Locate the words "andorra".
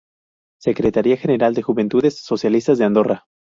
2.85-3.25